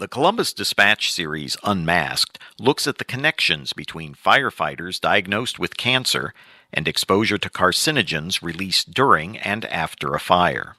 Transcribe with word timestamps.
The 0.00 0.08
Columbus 0.08 0.54
Dispatch 0.54 1.12
series 1.12 1.58
Unmasked 1.62 2.38
looks 2.58 2.86
at 2.86 2.96
the 2.96 3.04
connections 3.04 3.74
between 3.74 4.14
firefighters 4.14 4.98
diagnosed 4.98 5.58
with 5.58 5.76
cancer 5.76 6.32
and 6.72 6.88
exposure 6.88 7.36
to 7.36 7.50
carcinogens 7.50 8.40
released 8.40 8.94
during 8.94 9.36
and 9.36 9.66
after 9.66 10.14
a 10.14 10.18
fire. 10.18 10.76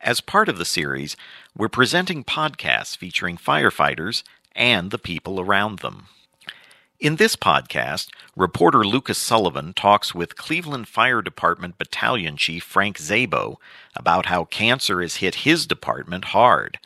As 0.00 0.20
part 0.20 0.48
of 0.48 0.56
the 0.56 0.64
series, 0.64 1.16
we're 1.56 1.68
presenting 1.68 2.22
podcasts 2.22 2.96
featuring 2.96 3.36
firefighters 3.36 4.22
and 4.54 4.92
the 4.92 4.98
people 4.98 5.40
around 5.40 5.80
them. 5.80 6.06
In 7.00 7.16
this 7.16 7.34
podcast, 7.34 8.10
reporter 8.36 8.84
Lucas 8.84 9.18
Sullivan 9.18 9.72
talks 9.72 10.14
with 10.14 10.36
Cleveland 10.36 10.86
Fire 10.86 11.22
Department 11.22 11.76
Battalion 11.76 12.36
Chief 12.36 12.62
Frank 12.62 12.98
Szabo 12.98 13.56
about 13.96 14.26
how 14.26 14.44
cancer 14.44 15.02
has 15.02 15.16
hit 15.16 15.42
his 15.42 15.66
department 15.66 16.26
hard 16.26 16.78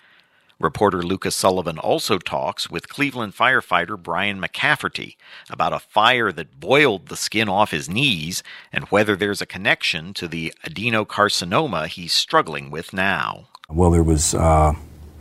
Reporter 0.64 1.02
Lucas 1.02 1.36
Sullivan 1.36 1.78
also 1.78 2.18
talks 2.18 2.70
with 2.70 2.88
Cleveland 2.88 3.34
firefighter 3.36 4.02
Brian 4.02 4.40
McCafferty 4.40 5.16
about 5.50 5.74
a 5.74 5.78
fire 5.78 6.32
that 6.32 6.58
boiled 6.58 7.08
the 7.08 7.16
skin 7.16 7.48
off 7.48 7.70
his 7.70 7.88
knees 7.88 8.42
and 8.72 8.84
whether 8.84 9.14
there's 9.14 9.42
a 9.42 9.46
connection 9.46 10.14
to 10.14 10.26
the 10.26 10.54
adenocarcinoma 10.66 11.86
he's 11.86 12.14
struggling 12.14 12.70
with 12.70 12.92
now. 12.94 13.48
Well, 13.68 13.90
there 13.90 14.02
was 14.02 14.34
uh, 14.34 14.74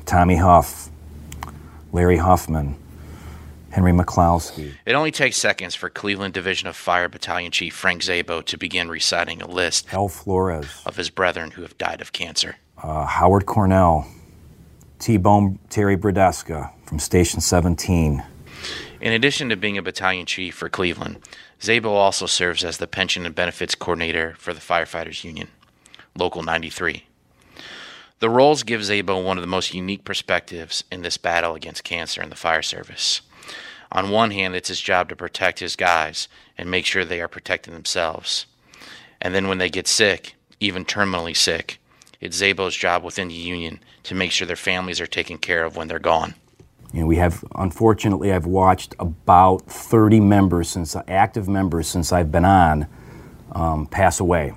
Tommy 0.06 0.38
Huff, 0.38 0.90
Larry 1.92 2.18
Huffman, 2.18 2.76
Henry 3.72 3.92
McCloskey. 3.92 4.73
It 4.86 4.94
only 4.94 5.12
takes 5.12 5.36
seconds 5.36 5.76
for 5.76 5.90
Cleveland 5.90 6.34
Division 6.34 6.68
of 6.70 6.76
Fire 6.76 7.10
Battalion 7.10 7.52
Chief 7.52 7.73
Frank 7.76 8.02
Szabo 8.02 8.46
to 8.46 8.58
begin 8.58 8.88
reciting 8.88 9.42
a 9.42 9.48
list 9.48 9.94
Al 9.94 10.08
Flores. 10.08 10.82
of 10.86 10.96
his 10.96 11.10
brethren 11.10 11.52
who 11.52 11.64
have 11.64 11.78
died 11.78 12.00
of 12.00 12.14
cancer. 12.14 12.56
Uh, 12.82 13.06
Howard 13.06 13.46
Cornell, 13.46 14.08
T-Bone 15.04 15.60
Terry 15.70 15.98
Bradesca 15.98 16.72
from 16.86 16.98
Station 16.98 17.42
17. 17.42 18.24
In 19.02 19.12
addition 19.12 19.50
to 19.50 19.58
being 19.58 19.78
a 19.78 19.82
battalion 19.82 20.26
chief 20.26 20.56
for 20.56 20.70
Cleveland, 20.70 21.20
Szabo 21.60 21.88
also 21.88 22.26
serves 22.26 22.64
as 22.64 22.78
the 22.78 22.88
pension 22.88 23.26
and 23.26 23.36
benefits 23.36 23.76
coordinator 23.76 24.34
for 24.38 24.54
the 24.54 24.62
Firefighters 24.62 25.26
Union, 25.26 25.50
Local 26.18 26.42
93. 26.42 27.04
The 28.20 28.30
roles 28.30 28.64
give 28.64 28.80
Szabo 28.80 29.22
one 29.22 29.38
of 29.38 29.42
the 29.42 29.48
most 29.48 29.73
unique 29.73 30.06
perspectives 30.06 30.86
in 30.90 31.02
this 31.02 31.17
battle 31.17 31.54
against 31.54 31.84
cancer 31.84 32.22
in 32.22 32.30
the 32.30 32.38
fire 32.38 32.62
service. 32.62 33.20
On 33.92 34.10
one 34.10 34.32
hand, 34.32 34.56
it's 34.56 34.70
his 34.70 34.80
job 34.80 35.10
to 35.10 35.17
protect 35.17 35.60
his 35.60 35.76
guys 35.76 36.30
and 36.58 36.72
make 36.72 36.86
sure 36.86 37.04
they 37.04 37.20
are 37.20 37.28
protecting 37.28 37.73
themselves. 37.73 38.45
And 39.20 39.36
then 39.36 39.50
when 39.50 39.58
they 39.58 39.70
get 39.70 39.90
sick, 39.90 40.36
even 40.62 40.86
terminally 40.86 41.36
sick, 41.36 41.82
it's 42.22 42.42
Szabo's 42.42 42.78
job 42.78 43.04
within 43.04 43.28
the 43.28 43.34
union 43.34 43.82
to 44.04 44.16
make 44.16 44.32
sure 44.32 44.46
their 44.46 44.56
families 44.56 45.00
are 45.00 45.08
taken 45.08 45.38
care 45.38 45.64
of 45.64 45.76
when 45.76 45.88
they're 45.88 46.00
gone. 46.00 46.36
You 46.94 47.02
know, 47.02 47.08
we 47.08 47.16
have, 47.16 47.44
unfortunately, 47.56 48.32
I've 48.32 48.45
watched 48.45 48.95
about 49.00 49.66
30 49.66 50.20
members 50.20 50.70
since, 50.70 50.95
active 51.08 51.48
members 51.48 51.88
since 51.88 52.12
I've 52.12 52.32
been 52.32 52.45
on, 52.45 52.88
um, 53.52 53.88
pass 53.88 54.20
away. 54.20 54.54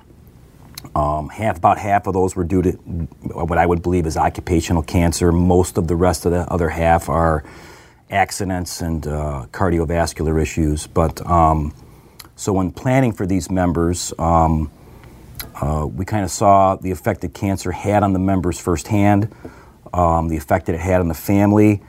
Um, 0.95 1.29
half, 1.29 1.57
about 1.57 1.79
half 1.79 2.05
of 2.07 2.13
those 2.13 2.35
were 2.35 2.43
due 2.43 2.61
to 2.61 2.71
what 2.71 3.57
I 3.57 3.65
would 3.65 3.81
believe 3.81 4.05
is 4.05 4.17
occupational 4.17 4.83
cancer. 4.83 5.31
Most 5.31 5.77
of 5.77 5.87
the 5.87 5.95
rest 5.95 6.25
of 6.25 6.31
the 6.31 6.41
other 6.51 6.69
half 6.69 7.09
are 7.09 7.43
accidents 8.09 8.81
and 8.81 9.05
uh, 9.07 9.47
cardiovascular 9.51 10.41
issues. 10.41 10.87
But 10.87 11.25
um, 11.25 11.73
so 12.35 12.53
when 12.53 12.71
planning 12.71 13.13
for 13.13 13.25
these 13.25 13.49
members, 13.49 14.13
um, 14.19 14.71
uh, 15.61 15.87
we 15.87 16.05
kind 16.05 16.23
of 16.23 16.31
saw 16.31 16.75
the 16.75 16.91
effect 16.91 17.21
that 17.21 17.33
cancer 17.33 17.71
had 17.71 18.03
on 18.03 18.13
the 18.13 18.19
members 18.19 18.59
firsthand, 18.59 19.33
um, 19.93 20.27
the 20.27 20.37
effect 20.37 20.67
that 20.67 20.75
it 20.75 20.81
had 20.81 20.99
on 20.99 21.07
the 21.07 21.13
family, 21.13 21.81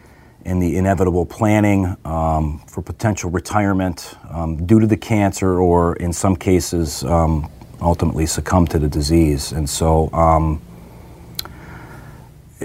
and 0.44 0.62
the 0.62 0.76
inevitable 0.76 1.26
planning 1.26 1.96
um, 2.04 2.62
for 2.66 2.82
potential 2.82 3.30
retirement 3.30 4.14
um, 4.30 4.64
due 4.66 4.80
to 4.80 4.86
the 4.86 4.96
cancer, 4.96 5.60
or 5.60 5.96
in 5.96 6.12
some 6.12 6.36
cases, 6.36 7.04
um, 7.04 7.50
ultimately 7.80 8.26
succumb 8.26 8.66
to 8.66 8.78
the 8.78 8.88
disease. 8.88 9.52
And 9.52 9.68
so, 9.68 10.10
um, 10.12 10.62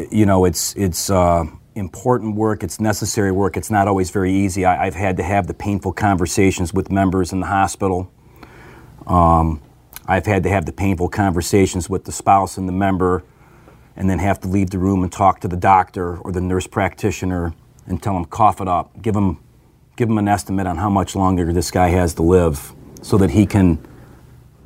you 0.10 0.26
know, 0.26 0.46
it's 0.46 0.74
it's 0.76 1.10
uh, 1.10 1.46
important 1.76 2.36
work. 2.36 2.64
It's 2.64 2.80
necessary 2.80 3.32
work. 3.32 3.58
It's 3.58 3.70
not 3.70 3.88
always 3.88 4.12
very 4.12 4.34
easy. 4.34 4.66
I, 4.66 4.86
have 4.86 4.96
had 4.96 5.18
to 5.18 5.24
have 5.24 5.48
the 5.48 5.54
painful 5.54 5.94
conversations 5.94 6.74
with 6.74 6.92
members 6.92 7.34
in 7.34 7.40
the 7.40 7.48
hospital. 7.48 8.12
Um, 9.06 9.62
I've 10.06 10.26
had 10.26 10.44
to 10.44 10.50
have 10.50 10.66
the 10.66 10.74
painful 10.74 11.10
conversations 11.10 11.90
with 11.90 12.06
the 12.06 12.12
spouse 12.12 12.58
and 12.58 12.68
the 12.68 12.74
member, 12.74 13.24
and 13.96 14.10
then 14.10 14.20
have 14.20 14.40
to 14.42 14.48
leave 14.48 14.72
the 14.72 14.80
room 14.80 15.04
and 15.04 15.12
talk 15.12 15.40
to 15.42 15.48
the 15.48 15.58
doctor 15.58 16.18
or 16.18 16.32
the 16.32 16.42
nurse 16.42 16.68
practitioner 16.68 17.54
and 17.86 18.02
tell 18.02 18.14
them 18.14 18.26
cough 18.26 18.60
it 18.60 18.68
up, 18.68 19.02
give 19.02 19.14
them, 19.14 19.40
give 19.96 20.08
them 20.08 20.18
an 20.18 20.28
estimate 20.28 20.66
on 20.66 20.78
how 20.78 20.90
much 20.90 21.16
longer 21.16 21.54
this 21.54 21.70
guy 21.70 21.90
has 21.90 22.14
to 22.16 22.24
live, 22.24 22.74
so 23.02 23.18
that 23.18 23.32
he 23.32 23.46
can, 23.46 23.78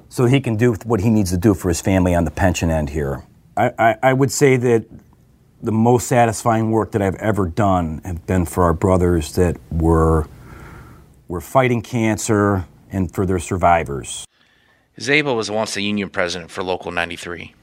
so 0.09 0.25
he 0.25 0.40
can 0.40 0.56
do 0.56 0.74
what 0.86 1.02
he 1.02 1.09
needs 1.09 1.31
to 1.31 1.38
do 1.38 1.54
for 1.54 1.68
his 1.68 1.81
family 1.81 2.16
on 2.16 2.24
the 2.24 2.31
pension 2.31 2.69
end 2.69 2.90
here. 2.90 3.24
I, 3.56 3.72
I, 3.78 3.96
I 4.04 4.14
would 4.14 4.31
say 4.31 4.56
that 4.56 4.86
the 5.62 5.72
most 5.72 6.08
satisfying 6.08 6.72
work 6.72 6.92
that 6.92 7.02
I've 7.02 7.16
ever 7.16 7.48
done 7.48 8.02
have 8.06 8.25
been 8.28 8.46
for 8.46 8.64
our 8.64 8.74
brothers 8.74 9.34
that 9.34 9.58
were 9.72 10.28
were 11.28 11.42
fighting 11.42 11.81
cancer 11.81 12.66
and 12.90 13.14
for 13.14 13.25
their 13.25 13.40
survivors. 13.40 14.25
Szabo 15.00 15.35
was 15.35 15.52
once 15.52 15.75
the 15.75 15.84
union 15.84 16.09
president 16.09 16.50
for 16.50 16.63
Local 16.63 16.91
93. 16.91 17.53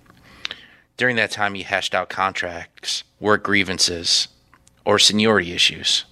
During 0.96 1.16
that 1.16 1.32
time, 1.32 1.54
he 1.54 1.64
hashed 1.64 1.92
out 1.92 2.08
contracts, 2.08 3.02
work 3.18 3.42
grievances, 3.42 4.28
or 4.84 5.00
seniority 5.00 5.52
issues. 5.52 6.04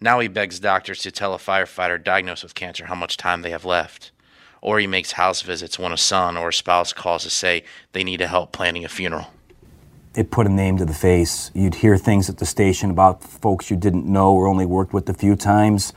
Now 0.00 0.18
he 0.18 0.26
begs 0.26 0.58
doctors 0.58 0.98
to 1.02 1.12
tell 1.12 1.32
a 1.32 1.38
firefighter 1.38 2.02
diagnosed 2.02 2.42
with 2.42 2.56
cancer 2.56 2.86
how 2.86 2.96
much 2.96 3.16
time 3.16 3.42
they 3.42 3.52
have 3.52 3.64
left. 3.64 4.10
Or 4.60 4.80
he 4.80 4.88
makes 4.88 5.12
house 5.12 5.42
visits 5.42 5.78
when 5.78 5.92
a 5.92 5.96
son 5.96 6.36
or 6.36 6.48
a 6.48 6.52
spouse 6.52 6.92
calls 6.92 7.22
to 7.22 7.30
say 7.30 7.62
they 7.92 8.02
need 8.02 8.16
to 8.16 8.26
help 8.26 8.50
planning 8.50 8.84
a 8.84 8.88
funeral. 8.88 9.28
It 10.16 10.32
put 10.32 10.48
a 10.48 10.50
name 10.50 10.76
to 10.78 10.84
the 10.84 10.92
face. 10.92 11.52
You'd 11.54 11.76
hear 11.76 11.96
things 11.96 12.28
at 12.28 12.38
the 12.38 12.46
station 12.46 12.90
about 12.90 13.22
folks 13.22 13.70
you 13.70 13.76
didn't 13.76 14.06
know 14.06 14.32
or 14.32 14.48
only 14.48 14.66
worked 14.66 14.92
with 14.92 15.08
a 15.08 15.14
few 15.14 15.36
times. 15.36 15.92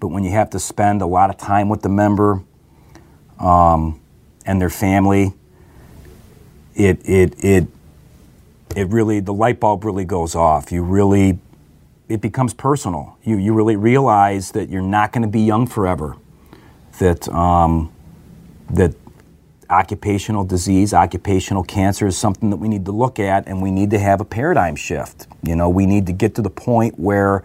But 0.00 0.08
when 0.08 0.24
you 0.24 0.32
have 0.32 0.50
to 0.50 0.58
spend 0.58 1.00
a 1.00 1.06
lot 1.06 1.30
of 1.30 1.36
time 1.36 1.68
with 1.68 1.82
the 1.82 1.88
member, 1.88 2.42
um, 3.38 4.00
and 4.46 4.60
their 4.60 4.70
family, 4.70 5.32
it, 6.74 7.00
it, 7.08 7.44
it, 7.44 7.66
it 8.76 8.88
really, 8.88 9.20
the 9.20 9.32
light 9.32 9.60
bulb 9.60 9.84
really 9.84 10.04
goes 10.04 10.34
off. 10.34 10.72
You 10.72 10.82
really, 10.82 11.38
it 12.08 12.20
becomes 12.20 12.54
personal. 12.54 13.16
You, 13.22 13.36
you 13.38 13.52
really 13.54 13.76
realize 13.76 14.52
that 14.52 14.68
you're 14.68 14.82
not 14.82 15.12
going 15.12 15.22
to 15.22 15.28
be 15.28 15.40
young 15.40 15.66
forever, 15.66 16.16
that, 16.98 17.28
um, 17.28 17.92
that 18.70 18.94
occupational 19.70 20.44
disease, 20.44 20.92
occupational 20.92 21.64
cancer 21.64 22.06
is 22.06 22.16
something 22.16 22.50
that 22.50 22.56
we 22.56 22.68
need 22.68 22.84
to 22.84 22.92
look 22.92 23.18
at 23.18 23.46
and 23.48 23.62
we 23.62 23.70
need 23.70 23.90
to 23.90 23.98
have 23.98 24.20
a 24.20 24.24
paradigm 24.24 24.76
shift. 24.76 25.26
You 25.42 25.56
know, 25.56 25.68
we 25.68 25.86
need 25.86 26.06
to 26.06 26.12
get 26.12 26.34
to 26.36 26.42
the 26.42 26.50
point 26.50 26.98
where 26.98 27.42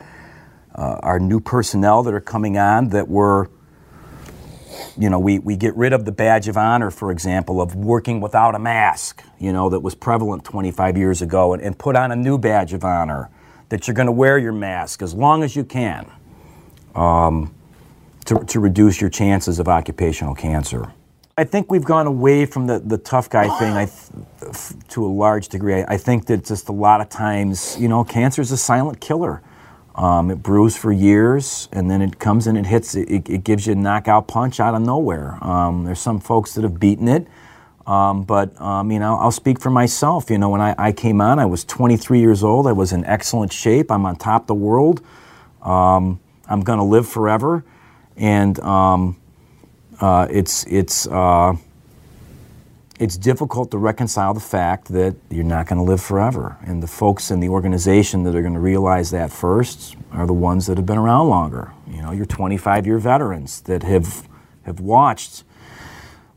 uh, 0.76 1.00
our 1.02 1.20
new 1.20 1.40
personnel 1.40 2.04
that 2.04 2.14
are 2.14 2.22
coming 2.22 2.58
on 2.58 2.90
that 2.90 3.08
we're 3.08 3.48
you 4.98 5.10
know, 5.10 5.20
we, 5.20 5.40
we 5.40 5.56
get 5.56 5.76
rid 5.76 5.94
of 5.94 6.06
the 6.06 6.12
badge 6.12 6.48
of 6.48 6.58
honor, 6.58 6.92
for 6.92 7.12
example, 7.12 7.62
of 7.62 7.76
working 7.76 8.22
without 8.22 8.56
a 8.56 8.60
mask, 8.60 9.24
you 9.40 9.54
know, 9.54 9.70
that 9.70 9.80
was 9.80 9.96
prevalent 9.96 10.44
25 10.44 10.98
years 10.98 11.22
ago, 11.22 11.54
and, 11.54 11.62
and 11.62 11.78
put 11.78 11.96
on 11.96 12.12
a 12.12 12.16
new 12.16 12.38
badge 12.38 12.74
of 12.74 12.84
honor 12.84 13.30
that 13.70 13.88
you're 13.88 13.96
going 13.96 14.08
to 14.08 14.12
wear 14.12 14.38
your 14.38 14.52
mask 14.52 15.02
as 15.02 15.14
long 15.14 15.44
as 15.44 15.56
you 15.56 15.64
can 15.64 16.12
um, 16.96 17.54
to, 18.26 18.44
to 18.46 18.60
reduce 18.60 19.00
your 19.00 19.10
chances 19.10 19.60
of 19.60 19.68
occupational 19.68 20.36
cancer. 20.36 20.92
I 21.38 21.46
think 21.46 21.72
we've 21.72 21.86
gone 21.86 22.06
away 22.06 22.46
from 22.46 22.68
the, 22.68 22.80
the 22.80 22.98
tough 22.98 23.30
guy 23.30 23.48
thing 23.60 23.72
I 23.72 23.86
th- 23.86 24.88
to 24.90 25.06
a 25.06 25.08
large 25.08 25.48
degree. 25.48 25.84
I 25.88 25.96
think 25.96 26.26
that 26.26 26.44
just 26.44 26.68
a 26.68 26.74
lot 26.74 27.00
of 27.00 27.08
times, 27.08 27.78
you 27.80 27.88
know, 27.88 28.04
cancer 28.04 28.42
is 28.42 28.52
a 28.52 28.58
silent 28.58 29.00
killer. 29.00 29.42
Um, 29.96 30.32
it 30.32 30.42
brews 30.42 30.78
for 30.78 30.92
years, 30.92 31.68
and 31.72 31.90
then 31.92 32.02
it 32.02 32.20
comes 32.20 32.48
and 32.48 32.58
it 32.58 32.66
hits. 32.66 32.96
It, 32.96 33.30
it 33.30 33.44
gives 33.44 33.68
you 33.68 33.74
a 33.74 33.76
knockout 33.76 34.28
punch 34.28 34.60
out 34.60 34.74
of 34.74 34.82
nowhere. 34.82 35.38
Um, 35.44 35.84
there's 35.84 36.00
some 36.00 36.20
folks 36.20 36.54
that 36.56 36.64
have 36.64 36.80
beaten 36.80 37.08
it, 37.08 37.28
um, 37.86 38.24
but 38.24 38.54
you 38.60 39.00
know, 39.00 39.18
I'll 39.18 39.32
speak 39.32 39.60
for 39.60 39.70
myself. 39.70 40.30
You 40.30 40.38
know, 40.38 40.50
when 40.50 40.62
I, 40.62 40.76
I, 40.78 40.92
came 40.92 41.20
on, 41.20 41.40
I 41.40 41.46
was 41.46 41.66
23 41.66 42.20
years 42.20 42.44
old. 42.44 42.68
I 42.68 42.72
was 42.72 42.94
in 42.94 43.04
excellent 43.06 43.52
shape. 43.52 43.92
I'm 43.92 44.06
on 44.06 44.16
top 44.16 44.44
of 44.44 44.48
the 44.48 44.56
world. 44.56 45.02
Um, 45.62 46.20
I'm 46.48 46.62
going 46.62 46.80
to 46.80 46.86
live 46.86 47.08
forever, 47.08 47.66
and 48.16 48.60
um, 48.62 49.18
uh, 50.00 50.28
it's 50.30 50.66
it's. 50.66 51.08
Uh, 51.08 51.56
it's 53.00 53.16
difficult 53.18 53.72
to 53.72 53.78
reconcile 53.78 54.34
the 54.34 54.42
fact 54.42 54.90
that 54.90 55.16
you're 55.30 55.46
not 55.46 55.68
going 55.68 55.78
to 55.78 55.84
live 55.84 56.02
forever. 56.02 56.58
And 56.66 56.84
the 56.84 56.88
folks 56.88 57.32
in 57.32 57.40
the 57.40 57.48
organization 57.48 58.24
that 58.24 58.36
are 58.36 58.42
going 58.42 58.54
to 58.54 58.60
realize 58.60 59.10
that 59.12 59.32
first 59.32 59.96
are 60.12 60.28
the 60.28 60.34
ones 60.34 60.68
that 60.68 60.78
have 60.78 60.86
been 60.86 60.98
around 60.98 61.30
longer. 61.30 61.72
You 61.88 62.02
know, 62.02 62.12
your 62.12 62.26
25 62.26 62.86
year 62.86 63.00
veterans 63.00 63.62
that 63.62 63.84
have, 63.84 64.28
have 64.64 64.82
watched 64.82 65.46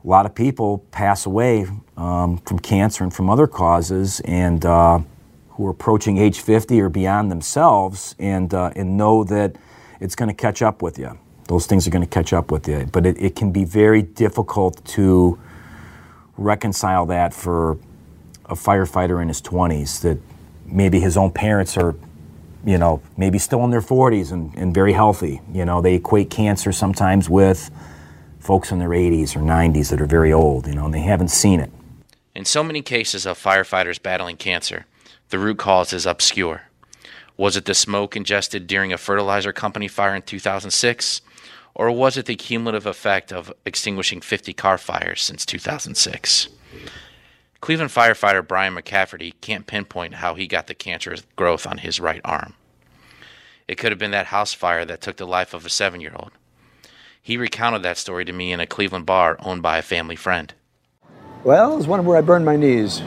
a 0.05 0.09
lot 0.09 0.25
of 0.25 0.37
people 0.37 0.79
pass 0.93 1.27
away 1.27 1.67
um, 1.97 2.39
from 2.39 2.61
cancer 2.61 3.03
and 3.03 3.13
from 3.13 3.29
other 3.29 3.49
causes 3.49 4.21
and 4.21 4.65
uh, 4.65 5.01
who 5.51 5.67
are 5.67 5.71
approaching 5.71 6.17
age 6.17 6.41
50 6.41 6.81
or 6.81 6.89
beyond 6.89 7.31
themselves 7.31 8.15
and, 8.21 8.55
uh, 8.55 8.71
and 8.77 8.97
know 8.97 9.25
that 9.25 9.57
it's 10.01 10.15
going 10.15 10.29
to 10.29 10.35
catch 10.35 10.63
up 10.63 10.81
with 10.81 10.97
you. 10.97 11.19
Those 11.49 11.67
things 11.67 11.89
are 11.89 11.91
going 11.91 12.05
to 12.05 12.09
catch 12.09 12.33
up 12.33 12.53
with 12.53 12.69
you. 12.69 12.89
But 12.93 13.05
it, 13.05 13.21
it 13.21 13.35
can 13.35 13.51
be 13.51 13.65
very 13.65 14.03
difficult 14.03 14.85
to 14.87 15.39
reconcile 16.37 17.07
that 17.07 17.35
for 17.35 17.79
a 18.47 18.55
firefighter 18.55 19.21
in 19.21 19.29
his 19.29 19.41
20s 19.41 20.01
that 20.03 20.19
maybe 20.67 21.01
his 21.01 21.17
own 21.17 21.31
parents 21.31 21.77
are 21.77 21.95
you 22.65 22.79
know 22.79 23.03
maybe 23.17 23.39
still 23.39 23.65
in 23.65 23.71
their 23.71 23.81
40s 23.81 24.33
and, 24.33 24.55
and 24.57 24.75
very 24.75 24.93
healthy. 24.93 25.41
You 25.53 25.65
know 25.65 25.81
they 25.81 25.95
equate 25.95 26.31
cancer 26.31 26.73
sometimes 26.73 27.29
with 27.29 27.71
folks 28.41 28.73
in 28.73 28.79
their 28.79 28.91
80s 28.91 29.37
or 29.37 29.41
90s 29.41 29.91
that 29.91 30.01
are 30.01 30.07
very 30.07 30.33
old 30.33 30.67
you 30.67 30.75
know 30.75 30.87
and 30.87 30.95
they 30.95 31.03
haven't 31.03 31.29
seen 31.29 31.61
it. 31.61 31.71
In 32.35 32.45
so 32.45 32.65
many 32.65 32.83
cases 32.83 33.27
of 33.27 33.39
firefighters 33.39 34.03
battling 34.03 34.37
cancer 34.37 34.87
the 35.31 35.39
root 35.39 35.59
cause 35.59 35.93
is 35.93 36.07
obscure. 36.07 36.63
Was 37.37 37.57
it 37.57 37.65
the 37.65 37.75
smoke 37.75 38.15
ingested 38.17 38.67
during 38.67 38.93
a 38.93 38.99
fertilizer 38.99 39.53
company 39.53 39.89
fire 39.89 40.15
in 40.15 40.23
2006 40.23 41.23
or 41.75 41.91
was 41.91 42.17
it 42.17 42.27
the 42.27 42.37
cumulative 42.37 42.87
effect 42.87 43.33
of 43.33 43.53
extinguishing 43.65 44.21
50 44.21 44.53
car 44.53 44.79
fires 44.79 45.23
since 45.23 45.47
2006 45.47 46.49
Cleveland 47.63 47.93
firefighter 47.93 48.47
Brian 48.47 48.75
McCafferty 48.75 49.35
can't 49.41 49.69
pinpoint 49.69 50.15
how 50.15 50.35
he 50.35 50.49
got 50.49 50.67
the 50.67 50.75
cancerous 50.75 51.23
growth 51.37 51.65
on 51.65 51.79
his 51.79 52.01
right 52.01 52.21
arm. 52.25 52.55
It 53.69 53.79
could 53.79 53.93
have 53.93 54.01
been 54.01 54.11
that 54.11 54.27
house 54.27 54.53
fire 54.53 54.85
that 54.85 55.01
took 55.01 55.17
the 55.17 55.29
life 55.29 55.55
of 55.55 55.65
a 55.65 55.69
seven 55.71 56.01
year 56.01 56.13
old. 56.17 56.33
He 57.23 57.37
recounted 57.37 57.85
that 57.85 57.99
story 57.99 58.25
to 58.25 58.33
me 58.33 58.51
in 58.51 58.59
a 58.59 58.67
Cleveland 58.67 59.07
bar 59.07 59.37
owned 59.39 59.63
by 59.63 59.79
a 59.79 59.83
family 59.83 60.17
friend. 60.17 60.53
Well, 61.45 61.75
it 61.75 61.77
was 61.77 61.87
one 61.87 62.05
where 62.05 62.19
I 62.19 62.21
burned 62.21 62.45
my 62.45 62.57
knees. 62.57 63.01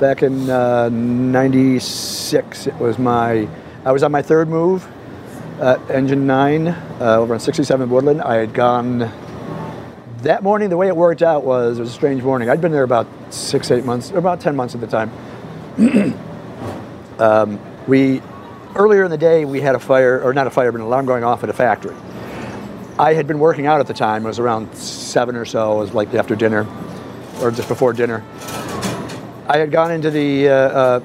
Back 0.00 0.24
in 0.24 0.50
uh, 0.50 0.88
96, 0.88 2.66
it 2.66 2.74
was 2.78 2.98
my, 2.98 3.48
I 3.84 3.92
was 3.92 4.02
on 4.02 4.10
my 4.10 4.20
third 4.20 4.48
move, 4.48 4.84
engine 5.90 6.26
9, 6.26 6.68
uh, 6.68 6.76
over 7.00 7.34
on 7.34 7.40
67 7.40 7.90
Woodland. 7.90 8.22
I 8.22 8.36
had 8.36 8.54
gone 8.54 9.10
that 10.22 10.42
morning, 10.42 10.68
the 10.70 10.76
way 10.76 10.88
it 10.88 10.96
worked 10.96 11.22
out 11.22 11.44
was 11.44 11.78
it 11.78 11.80
was 11.80 11.90
a 11.90 11.94
strange 11.94 12.22
morning. 12.22 12.48
I'd 12.48 12.60
been 12.60 12.72
there 12.72 12.84
about 12.84 13.06
six, 13.30 13.70
eight 13.70 13.84
months, 13.84 14.12
or 14.12 14.18
about 14.18 14.40
10 14.40 14.54
months 14.54 14.74
at 14.74 14.80
the 14.80 14.86
time. 14.86 15.10
um, 17.18 17.60
we, 17.86 18.22
earlier 18.76 19.04
in 19.04 19.10
the 19.10 19.18
day, 19.18 19.44
we 19.44 19.60
had 19.60 19.74
a 19.74 19.80
fire, 19.80 20.22
or 20.22 20.32
not 20.32 20.46
a 20.46 20.50
fire, 20.50 20.70
but 20.70 20.80
an 20.80 20.86
alarm 20.86 21.06
going 21.06 21.24
off 21.24 21.42
at 21.42 21.50
a 21.50 21.52
factory. 21.52 21.96
I 22.98 23.14
had 23.14 23.26
been 23.26 23.38
working 23.38 23.66
out 23.66 23.80
at 23.80 23.86
the 23.86 23.94
time. 23.94 24.24
It 24.24 24.28
was 24.28 24.38
around 24.38 24.74
seven 24.76 25.34
or 25.34 25.44
so. 25.44 25.72
It 25.72 25.78
was 25.78 25.94
like 25.94 26.14
after 26.14 26.36
dinner, 26.36 26.66
or 27.40 27.50
just 27.50 27.68
before 27.68 27.92
dinner. 27.92 28.22
I 29.48 29.58
had 29.58 29.72
gone 29.72 29.90
into 29.90 30.10
the, 30.10 30.48
uh, 30.48 30.52
uh, 30.54 31.00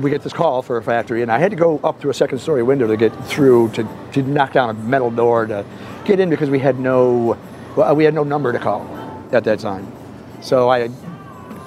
we 0.00 0.10
get 0.10 0.22
this 0.22 0.32
call 0.32 0.62
for 0.62 0.78
a 0.78 0.82
factory, 0.82 1.22
and 1.22 1.30
I 1.30 1.38
had 1.38 1.50
to 1.50 1.56
go 1.56 1.78
up 1.84 2.00
through 2.00 2.10
a 2.10 2.14
second 2.14 2.38
story 2.38 2.62
window 2.62 2.86
to 2.86 2.96
get 2.96 3.10
through, 3.26 3.70
to, 3.72 3.86
to 4.12 4.22
knock 4.22 4.54
down 4.54 4.70
a 4.70 4.74
metal 4.74 5.10
door 5.10 5.46
to 5.46 5.64
get 6.04 6.18
in 6.18 6.30
because 6.30 6.48
we 6.48 6.58
had 6.58 6.80
no 6.80 7.36
well, 7.76 7.96
we 7.96 8.04
had 8.04 8.14
no 8.14 8.24
number 8.24 8.52
to 8.52 8.58
call 8.58 8.86
at 9.32 9.44
that 9.44 9.58
time. 9.58 9.90
So 10.42 10.68
I, 10.68 10.90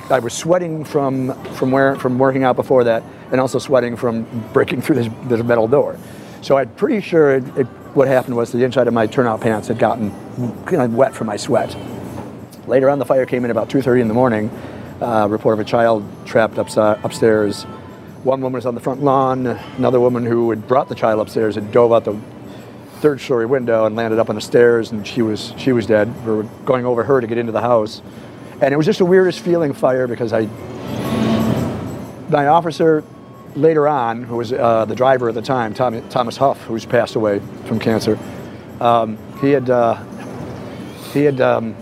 I 0.10 0.20
was 0.20 0.34
sweating 0.34 0.84
from 0.84 1.34
from 1.56 1.72
where 1.72 1.96
from 1.96 2.20
working 2.20 2.44
out 2.44 2.56
before 2.56 2.84
that, 2.84 3.04
and 3.32 3.42
also 3.42 3.58
sweating 3.58 3.96
from 3.96 4.24
breaking 4.54 4.82
through 4.82 4.98
this, 4.98 5.10
this 5.24 5.44
metal 5.44 5.68
door. 5.68 5.98
So 6.42 6.58
I'm 6.58 6.70
pretty 6.76 7.02
sure 7.02 7.38
it, 7.38 7.58
it, 7.58 7.66
what 7.96 8.08
happened 8.08 8.36
was 8.36 8.52
the 8.52 8.64
inside 8.64 8.88
of 8.88 8.94
my 8.94 9.08
turnout 9.08 9.42
pants 9.42 9.68
had 9.68 9.80
gotten 9.80 10.12
kind 10.66 10.82
of 10.82 10.94
wet 10.94 11.16
from 11.16 11.28
my 11.28 11.38
sweat. 11.38 11.76
Later 12.68 12.90
on, 12.90 13.00
the 13.00 13.06
fire 13.06 13.26
came 13.26 13.46
in 13.46 13.52
about 13.52 13.70
2:30 13.70 14.02
in 14.02 14.08
the 14.08 14.14
morning. 14.14 14.52
Uh, 15.02 15.28
report 15.30 15.54
of 15.54 15.60
a 15.60 15.70
child 15.70 16.06
trapped 16.26 16.58
upside, 16.58 17.04
upstairs. 17.04 17.64
One 18.24 18.42
woman 18.42 18.54
was 18.54 18.66
on 18.66 18.76
the 18.76 18.82
front 18.82 19.04
lawn. 19.04 19.46
Another 19.46 20.00
woman 20.00 20.26
who 20.26 20.50
had 20.50 20.68
brought 20.68 20.90
the 20.90 20.96
child 20.96 21.20
upstairs 21.20 21.56
had 21.56 21.72
dove 21.72 21.92
out 21.92 22.06
the 22.06 22.20
third 23.02 23.20
story 23.20 23.46
window 23.46 23.86
and 23.86 23.96
landed 23.96 24.20
up 24.20 24.30
on 24.30 24.36
the 24.36 24.42
stairs 24.42 24.92
and 24.92 25.06
she 25.06 25.22
was 25.22 25.54
she 25.58 25.72
was 25.74 25.86
dead. 25.86 26.08
We 26.26 26.32
were 26.32 26.44
going 26.66 26.86
over 26.86 27.04
her 27.04 27.22
to 27.22 27.28
get 27.28 27.38
into 27.38 27.52
the 27.52 27.62
house. 27.62 28.02
And 28.62 28.74
it 28.74 28.78
was 28.78 28.86
just 28.86 29.00
the 29.00 29.06
weirdest 29.06 29.42
feeling 29.42 29.74
fire 29.74 30.08
because 30.08 30.32
I 30.34 30.46
my 32.30 32.48
officer 32.48 33.04
later 33.56 33.88
on, 33.88 34.24
who 34.24 34.38
was 34.38 34.52
uh, 34.52 34.86
the 34.86 34.96
driver 34.96 35.30
at 35.30 35.36
the 35.36 35.42
time, 35.42 35.74
Tom, 35.74 36.08
Thomas 36.10 36.38
Huff, 36.38 36.62
who's 36.64 36.86
passed 36.86 37.16
away 37.16 37.40
from 37.66 37.80
cancer, 37.80 38.18
um, 38.82 39.18
he 39.40 39.52
had 39.52 39.70
uh, 39.70 39.96
he 41.14 41.24
had 41.24 41.40
um, 41.42 41.76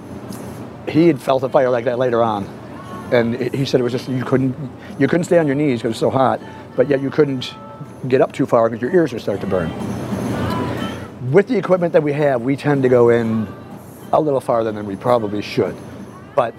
he 0.87 1.07
had 1.07 1.21
felt 1.21 1.43
a 1.43 1.49
fire 1.49 1.69
like 1.69 1.85
that 1.85 1.97
later 1.97 2.21
on, 2.21 2.47
and 3.13 3.53
he 3.53 3.65
said 3.65 3.79
it 3.79 3.83
was 3.83 3.93
just 3.93 4.09
you 4.09 4.23
couldn't 4.23 4.55
you 4.99 5.07
couldn't 5.07 5.25
stay 5.25 5.37
on 5.37 5.47
your 5.47 5.55
knees 5.55 5.79
because 5.79 5.85
it 5.85 5.87
was 5.89 5.97
so 5.97 6.09
hot, 6.09 6.39
but 6.75 6.89
yet 6.89 7.01
you 7.01 7.09
couldn't 7.09 7.53
get 8.07 8.19
up 8.21 8.31
too 8.33 8.45
far 8.45 8.69
because 8.69 8.81
your 8.81 8.93
ears 8.93 9.13
would 9.13 9.21
start 9.21 9.39
to 9.41 9.47
burn 9.47 9.71
with 11.33 11.47
the 11.47 11.57
equipment 11.57 11.93
that 11.93 12.03
we 12.03 12.13
have, 12.13 12.41
we 12.41 12.55
tend 12.55 12.83
to 12.83 12.89
go 12.89 13.09
in 13.09 13.47
a 14.11 14.21
little 14.21 14.39
farther 14.39 14.71
than 14.71 14.85
we 14.85 14.95
probably 14.95 15.41
should. 15.41 15.75
But 16.35 16.53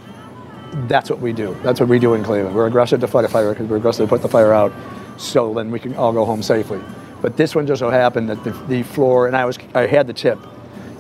that's 0.89 1.09
what 1.09 1.21
we 1.21 1.33
do. 1.33 1.57
That's 1.63 1.79
what 1.79 1.89
we 1.89 1.99
do 1.99 2.15
in 2.15 2.25
Cleveland. 2.25 2.55
We're 2.55 2.67
aggressive 2.67 3.01
to 3.01 3.07
fight 3.07 3.25
a 3.25 3.29
fire 3.29 3.51
because 3.51 3.69
we're 3.69 3.77
aggressive 3.77 4.09
to 4.09 4.11
put 4.11 4.23
the 4.23 4.29
fire 4.29 4.53
out 4.53 4.73
so 5.17 5.55
then 5.55 5.71
we 5.71 5.79
can 5.79 5.95
all 5.95 6.13
go 6.13 6.25
home 6.25 6.43
safely. 6.43 6.81
But 7.23 7.37
this 7.37 7.55
one 7.55 7.67
just 7.67 7.79
so 7.79 7.89
happened 7.89 8.29
that 8.29 8.43
the, 8.43 8.51
the 8.67 8.83
floor, 8.83 9.29
and 9.29 9.37
I 9.37 9.45
was 9.45 9.59
I 9.75 9.87
had 9.87 10.07
the 10.09 10.13
tip, 10.13 10.39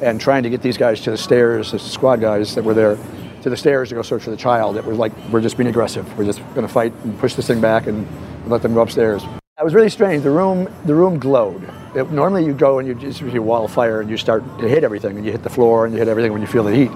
and 0.00 0.20
trying 0.20 0.44
to 0.44 0.50
get 0.50 0.62
these 0.62 0.78
guys 0.78 1.00
to 1.02 1.10
the 1.10 1.18
stairs, 1.18 1.72
the 1.72 1.78
squad 1.78 2.20
guys 2.20 2.54
that 2.54 2.62
were 2.62 2.74
there, 2.74 2.96
to 3.44 3.50
the 3.50 3.56
stairs 3.58 3.90
to 3.90 3.94
go 3.94 4.00
search 4.00 4.22
for 4.22 4.30
the 4.30 4.38
child. 4.38 4.78
It 4.78 4.84
was 4.86 4.96
like 4.96 5.12
we're 5.30 5.42
just 5.42 5.58
being 5.58 5.68
aggressive. 5.68 6.06
We're 6.18 6.24
just 6.24 6.40
going 6.54 6.66
to 6.66 6.72
fight 6.72 6.94
and 7.04 7.16
push 7.18 7.34
this 7.34 7.46
thing 7.46 7.60
back 7.60 7.86
and 7.86 8.08
let 8.46 8.62
them 8.62 8.72
go 8.72 8.80
upstairs. 8.80 9.22
It 9.22 9.62
was 9.62 9.74
really 9.74 9.90
strange. 9.90 10.22
The 10.22 10.30
room, 10.30 10.66
the 10.86 10.94
room 10.94 11.18
glowed. 11.18 11.62
It, 11.94 12.10
normally, 12.10 12.46
you 12.46 12.54
go 12.54 12.78
and 12.78 12.88
you 12.88 12.94
just 12.94 13.20
you 13.20 13.42
wall 13.42 13.66
of 13.66 13.70
fire 13.70 14.00
and 14.00 14.08
you 14.08 14.16
start 14.16 14.42
to 14.60 14.66
hit 14.66 14.82
everything, 14.82 15.18
and 15.18 15.26
you 15.26 15.30
hit 15.30 15.42
the 15.42 15.50
floor 15.50 15.84
and 15.84 15.92
you 15.92 15.98
hit 15.98 16.08
everything 16.08 16.32
when 16.32 16.40
you 16.40 16.46
feel 16.46 16.64
the 16.64 16.74
heat. 16.74 16.90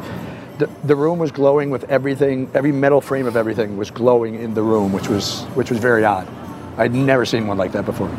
The, 0.58 0.70
the 0.84 0.96
room 0.96 1.18
was 1.18 1.30
glowing 1.30 1.68
with 1.68 1.84
everything. 1.84 2.50
Every 2.54 2.72
metal 2.72 3.02
frame 3.02 3.26
of 3.26 3.36
everything 3.36 3.76
was 3.76 3.90
glowing 3.90 4.34
in 4.36 4.54
the 4.54 4.62
room, 4.62 4.90
which 4.90 5.08
was 5.08 5.42
which 5.54 5.68
was 5.70 5.78
very 5.78 6.04
odd. 6.04 6.26
I'd 6.78 6.94
never 6.94 7.26
seen 7.26 7.46
one 7.46 7.58
like 7.58 7.72
that 7.72 7.84
before. 7.84 8.10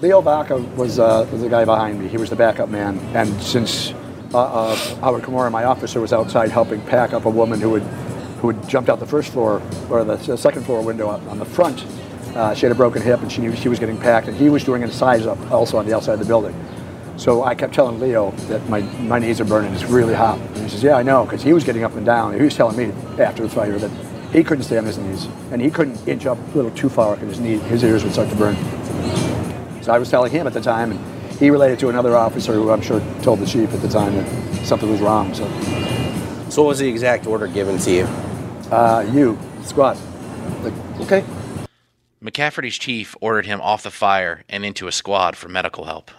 Leo 0.00 0.20
Vaca 0.20 0.56
was 0.76 0.98
uh, 0.98 1.24
was 1.30 1.40
the 1.40 1.48
guy 1.48 1.64
behind 1.64 2.00
me. 2.00 2.08
He 2.08 2.16
was 2.16 2.30
the 2.30 2.36
backup 2.36 2.68
man, 2.68 2.98
and 3.14 3.40
since 3.40 3.94
uh, 4.34 4.38
uh, 4.38 4.76
Howard 4.96 5.22
Kimura, 5.22 5.50
my 5.50 5.64
officer, 5.64 6.00
was 6.00 6.12
outside 6.12 6.50
helping 6.50 6.80
pack 6.82 7.12
up 7.12 7.24
a 7.24 7.30
woman 7.30 7.60
who 7.60 7.74
had 7.74 7.82
who 8.40 8.50
had 8.50 8.68
jumped 8.68 8.90
out 8.90 9.00
the 9.00 9.06
first 9.06 9.32
floor 9.32 9.62
or 9.88 10.04
the, 10.04 10.36
second 10.36 10.64
floor 10.64 10.82
window 10.82 11.08
on 11.08 11.38
the 11.38 11.46
front 11.46 11.82
uh, 12.34 12.52
she 12.52 12.66
had 12.66 12.72
a 12.72 12.74
broken 12.74 13.00
hip 13.00 13.20
and 13.22 13.30
she 13.30 13.40
knew 13.40 13.54
she 13.54 13.68
was 13.68 13.78
getting 13.78 13.98
packed, 13.98 14.26
and 14.26 14.36
he 14.36 14.48
was 14.48 14.64
doing 14.64 14.82
a 14.82 14.90
size 14.90 15.26
up 15.26 15.38
also 15.50 15.78
on 15.78 15.86
the 15.86 15.94
outside 15.94 16.14
of 16.14 16.18
the 16.18 16.24
building. 16.24 16.54
So 17.16 17.44
I 17.44 17.54
kept 17.54 17.72
telling 17.72 18.00
Leo 18.00 18.32
that 18.48 18.68
my, 18.68 18.80
my 18.80 19.20
knees 19.20 19.40
are 19.40 19.44
burning, 19.44 19.72
it's 19.72 19.84
really 19.84 20.14
hot. 20.14 20.38
And 20.38 20.56
he 20.56 20.68
says, 20.68 20.82
Yeah, 20.82 20.96
I 20.96 21.04
know, 21.04 21.24
because 21.24 21.42
he 21.42 21.52
was 21.52 21.62
getting 21.62 21.84
up 21.84 21.94
and 21.94 22.04
down. 22.04 22.34
He 22.34 22.42
was 22.42 22.56
telling 22.56 22.76
me 22.76 22.92
after 23.22 23.44
the 23.44 23.48
fire 23.48 23.78
that 23.78 23.90
he 24.32 24.42
couldn't 24.42 24.64
stay 24.64 24.78
on 24.78 24.84
his 24.84 24.98
knees, 24.98 25.28
and 25.52 25.62
he 25.62 25.70
couldn't 25.70 26.08
inch 26.08 26.26
up 26.26 26.38
a 26.38 26.56
little 26.56 26.72
too 26.72 26.88
far 26.88 27.14
because 27.14 27.36
his, 27.36 27.40
knee, 27.40 27.58
his 27.58 27.84
ears 27.84 28.02
would 28.02 28.12
start 28.12 28.28
to 28.30 28.36
burn. 28.36 28.56
So 29.82 29.92
I 29.92 29.98
was 29.98 30.10
telling 30.10 30.32
him 30.32 30.48
at 30.48 30.54
the 30.54 30.60
time, 30.60 30.90
and 30.90 31.13
he 31.38 31.50
related 31.50 31.78
to 31.80 31.88
another 31.88 32.16
officer 32.16 32.52
who 32.52 32.70
I'm 32.70 32.82
sure 32.82 33.00
told 33.22 33.40
the 33.40 33.46
chief 33.46 33.72
at 33.72 33.80
the 33.80 33.88
time 33.88 34.14
that 34.14 34.66
something 34.66 34.90
was 34.90 35.00
wrong. 35.00 35.34
So, 35.34 35.48
so 36.50 36.62
what 36.62 36.68
was 36.68 36.78
the 36.78 36.88
exact 36.88 37.26
order 37.26 37.46
given 37.46 37.78
to 37.78 37.90
you? 37.90 38.04
Uh, 38.70 39.08
you, 39.12 39.38
squad. 39.62 39.98
Like, 40.62 40.74
okay, 41.00 41.24
McCafferty's 42.24 42.78
chief 42.78 43.14
ordered 43.20 43.44
him 43.44 43.60
off 43.60 43.82
the 43.82 43.90
fire 43.90 44.44
and 44.48 44.64
into 44.64 44.86
a 44.86 44.92
squad 44.92 45.36
for 45.36 45.48
medical 45.50 45.84
help. 45.84 46.10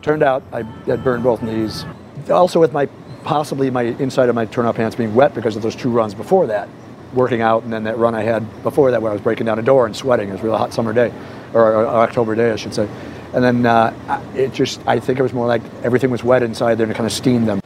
Turned 0.00 0.22
out 0.22 0.44
I 0.52 0.62
had 0.86 1.02
burned 1.02 1.24
both 1.24 1.42
knees. 1.42 1.84
Also, 2.30 2.60
with 2.60 2.72
my 2.72 2.86
possibly 3.24 3.68
my 3.68 3.82
inside 3.82 4.28
of 4.28 4.36
my 4.36 4.46
turnout 4.46 4.76
pants 4.76 4.94
being 4.94 5.14
wet 5.14 5.34
because 5.34 5.56
of 5.56 5.62
those 5.62 5.74
two 5.74 5.90
runs 5.90 6.14
before 6.14 6.46
that, 6.46 6.68
working 7.14 7.40
out, 7.40 7.64
and 7.64 7.72
then 7.72 7.82
that 7.84 7.98
run 7.98 8.14
I 8.14 8.22
had 8.22 8.62
before 8.62 8.92
that 8.92 9.02
where 9.02 9.10
I 9.10 9.12
was 9.12 9.22
breaking 9.22 9.46
down 9.46 9.58
a 9.58 9.62
door 9.62 9.86
and 9.86 9.96
sweating. 9.96 10.28
It 10.28 10.32
was 10.32 10.40
a 10.40 10.44
real 10.44 10.56
hot 10.56 10.72
summer 10.72 10.92
day, 10.92 11.12
or, 11.52 11.74
or 11.74 11.86
October 11.86 12.36
day, 12.36 12.52
I 12.52 12.56
should 12.56 12.74
say. 12.74 12.88
And 13.34 13.42
then 13.42 13.66
uh, 13.66 14.22
it 14.36 14.52
just, 14.52 14.80
I 14.86 15.00
think 15.00 15.18
it 15.18 15.22
was 15.22 15.32
more 15.32 15.46
like 15.46 15.62
everything 15.82 16.10
was 16.10 16.22
wet 16.22 16.42
inside 16.42 16.76
there 16.76 16.86
and 16.86 16.94
kind 16.94 17.06
of 17.06 17.12
steamed 17.12 17.48
them. 17.48 17.60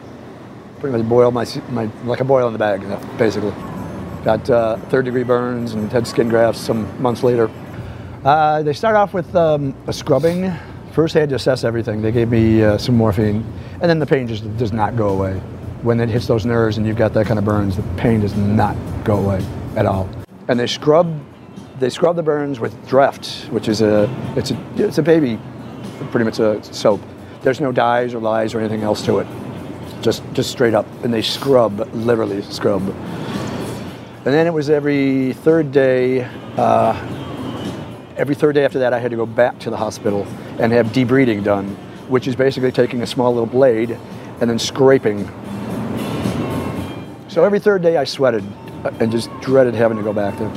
Pretty 0.79 0.97
much 0.97 1.09
boiled 1.09 1.35
my, 1.35 1.47
my 1.71 1.91
like 2.05 2.21
a 2.21 2.25
boil 2.25 2.47
in 2.47 2.53
the 2.53 2.59
bag, 2.59 2.83
basically. 3.19 3.53
Got 4.25 4.49
uh, 4.51 4.77
third 4.91 5.05
degree 5.05 5.23
burns 5.23 5.75
and 5.75 5.91
had 5.91 6.07
skin 6.07 6.29
grafts 6.29 6.61
some 6.61 7.01
months 7.03 7.23
later. 7.23 7.51
Uh, 8.25 8.63
they 8.63 8.73
start 8.73 8.97
off 8.97 9.15
with 9.15 9.35
um, 9.37 9.75
a 9.87 9.93
scrubbing. 9.93 10.53
First, 10.93 11.15
they 11.15 11.21
had 11.21 11.29
to 11.29 11.37
assess 11.37 11.63
everything. 11.63 12.03
They 12.03 12.11
gave 12.11 12.29
me 12.29 12.63
uh, 12.63 12.79
some 12.79 12.97
morphine, 12.97 13.45
and 13.81 13.83
then 13.83 13.99
the 13.99 14.07
pain 14.07 14.27
just 14.27 14.57
does 14.57 14.73
not 14.73 14.97
go 14.97 15.11
away. 15.11 15.35
When 15.83 16.01
it 16.01 16.09
hits 16.09 16.27
those 16.27 16.47
nerves 16.47 16.79
and 16.79 16.87
you've 16.87 16.97
got 16.97 17.13
that 17.13 17.27
kind 17.27 17.39
of 17.39 17.45
burns, 17.45 17.77
the 17.77 17.83
pain 17.97 18.21
does 18.21 18.35
not 18.35 18.77
go 19.05 19.19
away 19.19 19.45
at 19.77 19.87
all. 19.87 20.09
And 20.49 20.59
they 20.59 20.67
scrub, 20.67 21.21
they 21.79 21.91
scrub 21.91 22.17
the 22.17 22.23
burns 22.23 22.59
with 22.59 22.75
Dreft, 22.89 23.49
which 23.51 23.69
is 23.69 23.83
a 23.83 24.09
it's 24.37 24.51
a 24.51 24.59
it's 24.77 24.99
a 24.99 25.03
baby, 25.03 25.39
pretty 26.11 26.25
much 26.25 26.39
a 26.39 26.63
soap. 26.63 27.01
There's 27.43 27.61
no 27.61 27.73
dyes 27.73 28.15
or 28.15 28.21
lyes 28.21 28.55
or 28.55 28.61
anything 28.61 28.83
else 28.83 29.05
to 29.07 29.19
it, 29.19 29.27
just 30.03 30.23
just 30.33 30.51
straight 30.51 30.75
up. 30.75 30.87
And 31.05 31.13
they 31.13 31.23
scrub, 31.23 31.89
literally 31.95 32.43
scrub. 32.43 32.83
And 32.83 34.35
then 34.35 34.47
it 34.47 34.53
was 34.53 34.71
every 34.71 35.35
third 35.35 35.71
day, 35.71 36.25
uh, 36.57 36.95
every 38.17 38.35
third 38.35 38.55
day 38.55 38.65
after 38.65 38.81
that, 38.81 38.93
I 38.93 38.99
had 38.99 39.13
to 39.13 39.17
go 39.17 39.27
back 39.27 39.59
to 39.61 39.71
the 39.71 39.77
hospital 39.77 40.27
and 40.59 40.73
have 40.73 40.87
debriding 40.89 41.45
done, 41.45 41.69
which 42.09 42.27
is 42.27 42.35
basically 42.35 42.73
taking 42.73 43.03
a 43.03 43.07
small 43.07 43.33
little 43.33 43.47
blade 43.47 43.97
and 44.41 44.51
then 44.51 44.59
scraping. 44.59 45.25
So 47.29 47.45
every 47.45 47.61
third 47.61 47.83
day 47.83 47.99
I 47.99 48.05
sweated 48.05 48.45
uh, 48.85 48.91
and 48.99 49.13
just 49.13 49.31
dreaded 49.41 49.75
having 49.75 49.97
to 49.99 50.03
go 50.03 50.13
back 50.13 50.39
there. 50.39 50.53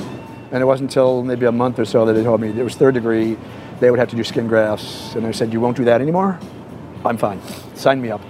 And 0.50 0.60
it 0.60 0.66
wasn't 0.66 0.90
until 0.90 1.22
maybe 1.22 1.46
a 1.46 1.52
month 1.52 1.78
or 1.78 1.84
so 1.84 2.04
that 2.06 2.14
they 2.14 2.24
told 2.24 2.40
me 2.40 2.48
it 2.48 2.64
was 2.64 2.74
third 2.74 2.94
degree, 2.94 3.36
they 3.80 3.90
would 3.90 3.98
have 3.98 4.08
to 4.10 4.16
do 4.16 4.22
skin 4.22 4.46
grafts. 4.46 5.14
And 5.14 5.26
I 5.26 5.30
said, 5.32 5.52
You 5.52 5.60
won't 5.60 5.76
do 5.76 5.84
that 5.84 6.00
anymore? 6.00 6.38
I'm 7.04 7.16
fine. 7.16 7.40
Sign 7.74 8.00
me 8.00 8.10
up. 8.10 8.20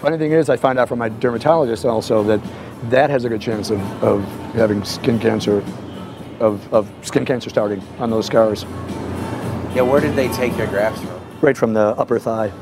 Funny 0.00 0.18
thing 0.18 0.32
is, 0.32 0.50
I 0.50 0.56
found 0.56 0.78
out 0.78 0.88
from 0.88 0.98
my 0.98 1.08
dermatologist 1.08 1.86
also 1.86 2.22
that 2.24 2.40
that 2.90 3.08
has 3.08 3.24
a 3.24 3.28
good 3.30 3.40
chance 3.40 3.70
of, 3.70 3.80
of 4.04 4.22
having 4.52 4.84
skin 4.84 5.18
cancer, 5.18 5.64
of, 6.40 6.72
of 6.74 6.90
skin 7.02 7.24
cancer 7.24 7.48
starting 7.48 7.82
on 7.98 8.10
those 8.10 8.26
scars, 8.26 8.64
Yeah, 9.74 9.80
where 9.80 10.00
did 10.00 10.14
they 10.14 10.28
take 10.28 10.56
your 10.58 10.66
grafts 10.66 11.00
from? 11.00 11.20
right 11.40 11.56
from 11.56 11.72
the 11.72 11.88
upper 11.98 12.18
thigh. 12.18 12.52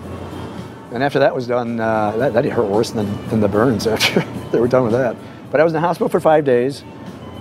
And 0.92 1.02
after 1.02 1.18
that 1.20 1.34
was 1.34 1.46
done, 1.46 1.80
uh, 1.80 2.12
that, 2.16 2.32
that 2.34 2.44
hurt 2.44 2.66
worse 2.66 2.90
than, 2.90 3.06
than 3.28 3.40
the 3.40 3.48
burns 3.48 3.86
after 3.88 4.20
they 4.52 4.60
were 4.60 4.68
done 4.68 4.84
with 4.84 4.92
that. 4.92 5.16
But 5.50 5.60
I 5.60 5.64
was 5.64 5.72
in 5.72 5.74
the 5.74 5.86
hospital 5.86 6.08
for 6.08 6.20
five 6.20 6.44
days 6.44 6.84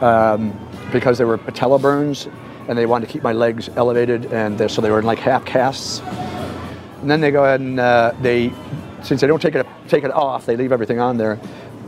um, 0.01 0.57
because 0.91 1.17
there 1.17 1.27
were 1.27 1.37
patella 1.37 1.77
burns 1.79 2.27
and 2.71 2.77
they 2.77 2.85
wanted 2.85 3.05
to 3.05 3.11
keep 3.11 3.21
my 3.21 3.33
legs 3.33 3.69
elevated, 3.75 4.31
and 4.31 4.71
so 4.71 4.81
they 4.81 4.89
were 4.89 4.99
in 4.99 5.05
like 5.05 5.19
half 5.19 5.43
casts. 5.43 5.99
And 7.01 7.11
then 7.11 7.19
they 7.19 7.29
go 7.29 7.43
ahead 7.43 7.59
and 7.59 7.77
uh, 7.77 8.13
they, 8.21 8.53
since 9.03 9.19
they 9.19 9.27
don't 9.27 9.41
take 9.41 9.55
it 9.55 9.67
take 9.89 10.05
it 10.05 10.11
off, 10.11 10.45
they 10.45 10.55
leave 10.55 10.71
everything 10.71 10.97
on 10.97 11.17
there. 11.17 11.37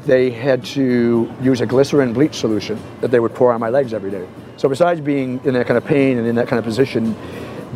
They 0.05 0.29
had 0.29 0.65
to 0.65 1.33
use 1.41 1.61
a 1.61 1.65
glycerin 1.65 2.11
bleach 2.11 2.35
solution 2.35 2.77
that 2.99 3.11
they 3.11 3.21
would 3.21 3.33
pour 3.33 3.53
on 3.53 3.61
my 3.61 3.69
legs 3.69 3.93
every 3.93 4.11
day. 4.11 4.27
So 4.57 4.67
besides 4.67 4.99
being 4.99 5.39
in 5.45 5.53
that 5.53 5.67
kind 5.67 5.77
of 5.77 5.85
pain 5.85 6.17
and 6.17 6.27
in 6.27 6.35
that 6.35 6.49
kind 6.49 6.59
of 6.59 6.65
position, 6.65 7.15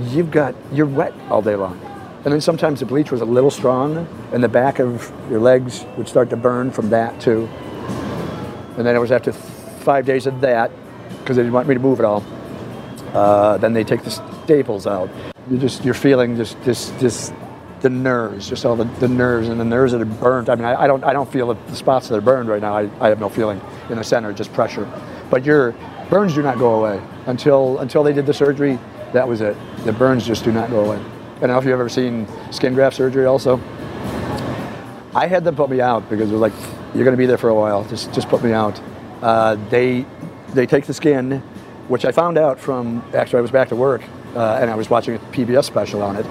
you've 0.09 0.29
got 0.29 0.53
you're 0.73 0.85
wet 0.85 1.13
all 1.29 1.41
day 1.41 1.55
long. 1.55 1.79
And 2.25 2.33
then 2.33 2.41
sometimes 2.41 2.81
the 2.81 2.85
bleach 2.85 3.09
was 3.09 3.21
a 3.21 3.25
little 3.25 3.51
strong, 3.51 4.05
and 4.33 4.43
the 4.43 4.49
back 4.49 4.79
of 4.79 5.09
your 5.29 5.39
legs 5.39 5.85
would 5.95 6.09
start 6.09 6.29
to 6.31 6.35
burn 6.35 6.71
from 6.71 6.89
that 6.89 7.21
too. 7.21 7.47
And 8.75 8.85
then 8.85 8.97
it 8.97 8.99
was 8.99 9.13
after 9.13 9.31
five 9.31 10.05
days 10.05 10.27
of 10.27 10.41
that, 10.41 10.71
because 11.21 11.37
they 11.37 11.43
didn't 11.43 11.53
want 11.53 11.69
me 11.69 11.73
to 11.73 11.79
move 11.79 11.99
at 11.99 12.05
all. 12.05 12.21
Uh, 13.13 13.57
then 13.57 13.73
they 13.73 13.83
take 13.83 14.03
the 14.03 14.11
staples 14.11 14.87
out. 14.87 15.09
You 15.49 15.57
just 15.57 15.85
you're 15.85 15.93
feeling 15.93 16.35
just 16.35 16.61
this 16.63 16.89
this 16.99 17.31
the 17.81 17.89
nerves, 17.89 18.49
just 18.49 18.65
all 18.65 18.75
the, 18.75 18.85
the 18.99 19.07
nerves 19.07 19.49
and 19.49 19.59
the 19.59 19.65
nerves 19.65 19.91
that 19.91 20.01
are 20.01 20.05
burned. 20.05 20.49
I 20.49 20.55
mean, 20.55 20.65
I, 20.65 20.83
I 20.83 20.87
don't 20.87 21.03
I 21.03 21.13
don't 21.13 21.31
feel 21.31 21.53
the 21.53 21.75
spots 21.75 22.09
that 22.09 22.15
are 22.15 22.21
burned 22.21 22.49
right 22.49 22.61
now. 22.61 22.75
I, 22.75 22.89
I 22.99 23.09
have 23.09 23.19
no 23.19 23.29
feeling 23.29 23.61
in 23.89 23.97
the 23.97 24.03
center, 24.03 24.33
just 24.33 24.51
pressure. 24.53 24.89
But 25.29 25.45
your 25.45 25.73
burns 26.09 26.33
do 26.33 26.41
not 26.41 26.57
go 26.57 26.75
away 26.75 27.01
until 27.27 27.79
until 27.79 28.03
they 28.03 28.13
did 28.13 28.25
the 28.25 28.33
surgery. 28.33 28.79
That 29.13 29.27
was 29.27 29.41
it. 29.41 29.55
The 29.85 29.93
burns 29.93 30.25
just 30.25 30.43
do 30.43 30.51
not 30.51 30.69
go 30.69 30.85
away. 30.85 30.97
I 30.97 31.39
don't 31.41 31.49
know 31.49 31.57
if 31.59 31.63
you've 31.65 31.73
ever 31.73 31.87
seen 31.87 32.27
skin 32.51 32.73
graft 32.73 32.95
surgery 32.95 33.25
also. 33.25 33.61
I 35.15 35.27
had 35.27 35.43
them 35.43 35.55
put 35.55 35.69
me 35.69 35.81
out 35.81 36.09
because 36.09 36.29
it 36.29 36.33
was 36.33 36.41
like, 36.41 36.53
you're 36.93 37.03
going 37.03 37.15
to 37.15 37.17
be 37.17 37.25
there 37.25 37.37
for 37.37 37.49
a 37.49 37.55
while. 37.55 37.83
Just 37.85 38.11
just 38.13 38.27
put 38.27 38.43
me 38.43 38.51
out. 38.51 38.79
Uh, 39.21 39.55
they 39.69 40.05
they 40.49 40.65
take 40.65 40.85
the 40.85 40.93
skin, 40.93 41.41
which 41.87 42.05
I 42.05 42.11
found 42.11 42.37
out 42.37 42.59
from 42.59 43.03
actually 43.13 43.39
I 43.39 43.41
was 43.41 43.51
back 43.51 43.69
to 43.69 43.75
work 43.75 44.01
uh, 44.35 44.59
and 44.61 44.69
I 44.69 44.75
was 44.75 44.89
watching 44.89 45.15
a 45.15 45.19
PBS 45.19 45.63
special 45.63 46.03
on 46.03 46.15
it, 46.15 46.25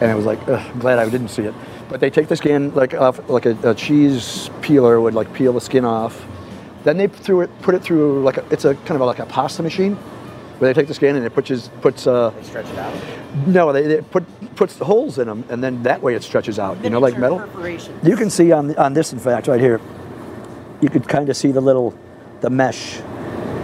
and 0.00 0.10
I 0.10 0.14
was 0.14 0.24
like, 0.24 0.40
Ugh, 0.48 0.58
I'm 0.58 0.78
glad 0.78 0.98
I 0.98 1.08
didn't 1.08 1.28
see 1.28 1.42
it. 1.42 1.54
But 1.88 2.00
they 2.00 2.10
take 2.10 2.28
the 2.28 2.36
skin 2.36 2.74
like 2.74 2.94
off 2.94 3.28
like 3.28 3.46
a, 3.46 3.70
a 3.70 3.74
cheese 3.74 4.50
peeler 4.60 5.00
would 5.00 5.14
like 5.14 5.32
peel 5.32 5.52
the 5.52 5.60
skin 5.60 5.84
off. 5.84 6.26
Then 6.84 6.96
they 6.96 7.08
threw 7.08 7.40
it, 7.40 7.50
put 7.62 7.74
it 7.74 7.82
through 7.82 8.22
like 8.22 8.36
a, 8.38 8.44
it's 8.50 8.64
a 8.64 8.74
kind 8.74 8.92
of 8.92 9.00
a, 9.00 9.04
like 9.04 9.18
a 9.18 9.26
pasta 9.26 9.62
machine, 9.62 9.94
where 10.58 10.72
they 10.72 10.80
take 10.80 10.88
the 10.88 10.94
skin 10.94 11.16
and 11.16 11.24
it 11.24 11.34
puts 11.34 11.68
puts 11.80 12.06
uh, 12.06 12.30
They 12.30 12.42
stretch 12.42 12.68
it 12.68 12.78
out. 12.78 13.46
no, 13.46 13.72
they, 13.72 13.82
they 13.82 14.00
put 14.02 14.24
puts 14.56 14.76
the 14.76 14.84
holes 14.84 15.18
in 15.18 15.28
them, 15.28 15.44
and 15.50 15.62
then 15.62 15.82
that 15.82 16.02
way 16.02 16.14
it 16.14 16.22
stretches 16.22 16.58
out. 16.58 16.82
You 16.82 16.90
know, 16.90 16.98
like 16.98 17.18
metal. 17.18 17.38
Perforations. 17.38 18.06
You 18.06 18.16
can 18.16 18.30
see 18.30 18.52
on 18.52 18.74
on 18.76 18.94
this, 18.94 19.12
in 19.12 19.18
fact, 19.18 19.46
right 19.46 19.60
here. 19.60 19.80
You 20.80 20.90
could 20.90 21.08
kind 21.08 21.28
of 21.28 21.36
see 21.36 21.52
the 21.52 21.60
little, 21.60 21.96
the 22.42 22.50
mesh 22.50 23.00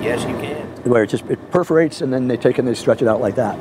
Yes, 0.02 0.22
you 0.22 0.34
can. 0.38 0.61
Where 0.84 1.02
it 1.02 1.08
just 1.08 1.24
it 1.26 1.50
perforates, 1.50 2.00
and 2.00 2.12
then 2.12 2.28
they 2.28 2.36
take 2.36 2.58
and 2.58 2.66
they 2.66 2.74
stretch 2.74 3.02
it 3.02 3.08
out 3.08 3.20
like 3.20 3.36
that. 3.36 3.58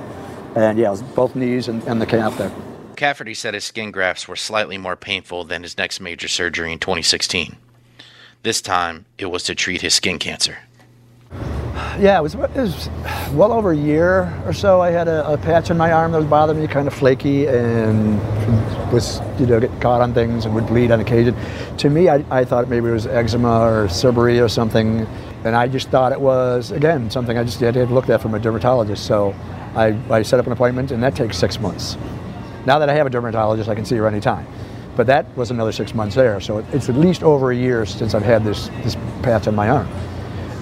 And 0.56 0.78
yeah, 0.78 0.96
both 1.16 1.36
knees 1.36 1.68
and, 1.68 1.84
and 1.84 2.02
the 2.02 2.06
calf 2.06 2.38
there. 2.38 2.52
Cafferty 2.96 3.34
said 3.34 3.54
his 3.54 3.64
skin 3.64 3.92
grafts 3.92 4.28
were 4.28 4.36
slightly 4.36 4.78
more 4.78 4.96
painful 4.96 5.44
than 5.46 5.64
his 5.64 5.78
next 5.78 6.00
major 6.00 6.28
surgery 6.28 6.72
in 6.72 6.80
2016. 6.80 7.56
This 8.44 8.62
time, 8.62 9.06
it 9.18 9.28
was 9.28 9.44
to 9.44 9.56
treat 9.56 9.82
his 9.82 9.94
skin 9.94 10.20
cancer. 10.20 10.60
Yeah, 12.00 12.20
it 12.20 12.24
was, 12.24 12.36
it 12.36 12.56
was 12.56 12.90
well 13.34 13.52
over 13.52 13.72
a 13.72 13.78
year 13.78 14.34
or 14.46 14.54
so. 14.54 14.82
I 14.82 14.92
had 14.92 15.08
a, 15.08 15.34
a 15.34 15.38
patch 15.38 15.70
on 15.72 15.78
my 15.78 15.92
arm 15.92 16.14
that 16.14 16.20
was 16.20 16.28
bothering 16.28 16.62
me, 16.62 16.68
kind 16.68 16.88
of 16.88 16.94
flaky, 16.94 17.48
and 17.48 18.20
was 18.92 19.20
you 19.40 19.46
know 19.46 19.60
get 19.60 19.82
caught 19.82 20.02
on 20.02 20.14
things 20.14 20.46
and 20.46 20.56
would 20.56 20.68
bleed 20.68 20.92
on 20.92 21.02
occasion. 21.02 21.36
To 21.78 21.90
me, 21.90 22.08
I, 22.10 22.24
I 22.32 22.46
thought 22.46 22.70
maybe 22.70 22.88
it 22.88 22.94
was 22.94 23.08
eczema 23.08 23.62
or 23.62 23.88
seborrhea 23.88 24.44
or 24.44 24.50
something, 24.50 25.06
and 25.44 25.56
I 25.56 25.68
just 25.68 25.90
thought 25.90 26.12
it 26.12 26.22
was 26.22 26.72
again 26.72 27.12
something 27.12 27.38
I 27.38 27.44
just 27.44 27.60
had 27.60 27.74
to 27.74 27.86
looked 27.88 28.10
at 28.10 28.22
from 28.22 28.36
a 28.36 28.40
dermatologist. 28.40 29.06
So 29.06 29.36
I, 29.76 29.98
I 30.10 30.22
set 30.22 30.40
up 30.40 30.46
an 30.46 30.54
appointment, 30.54 30.92
and 30.92 31.04
that 31.04 31.16
takes 31.16 31.38
six 31.38 31.60
months. 31.60 31.98
Now 32.66 32.80
that 32.80 32.90
I 32.90 32.94
have 32.94 33.06
a 33.06 33.10
dermatologist, 33.10 33.70
I 33.70 33.76
can 33.76 33.86
see 33.86 33.98
her 33.98 34.08
anytime. 34.08 34.48
But 34.96 35.08
that 35.08 35.36
was 35.38 35.52
another 35.52 35.72
six 35.72 35.94
months 35.94 36.16
there, 36.16 36.40
so 36.40 36.60
it's 36.72 36.90
at 36.90 36.96
least 36.96 37.22
over 37.22 37.52
a 37.52 37.56
year 37.56 37.86
since 37.86 38.14
I've 38.14 38.24
had 38.24 38.44
this 38.44 38.70
this 38.84 38.96
patch 39.24 39.48
on 39.48 39.56
my 39.56 39.70
arm. 39.70 39.88